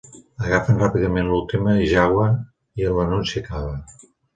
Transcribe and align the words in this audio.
Agafen 0.45 0.79
ràpidament 0.83 1.29
l'última 1.33 1.77
Jawa 1.95 2.27
i 2.83 2.93
l'anunci 2.93 3.43
acaba. 3.49 3.81